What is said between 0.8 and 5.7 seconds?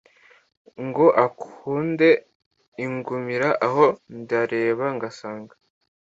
Ngo akunde angumire aho Ndareba ngasanga